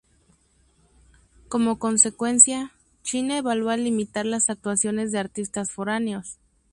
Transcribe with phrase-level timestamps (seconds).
[1.47, 2.71] Como consecuencia,
[3.03, 6.39] China evalúa limitar las actuaciones de artistas foráneos.